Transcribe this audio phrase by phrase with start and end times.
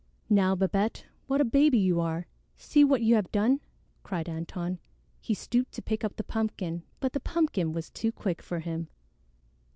[0.31, 2.25] "Now, Babette, what a baby you are!
[2.57, 3.59] See what you have done!"
[4.01, 4.79] cried Antone.
[5.19, 8.87] He stooped to pick up the pumpkin, but the pumpkin was too quick for him.